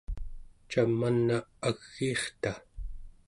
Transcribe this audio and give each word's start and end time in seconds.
ca 0.69 0.83
man'a 0.99 1.37
agiirta? 1.69 2.51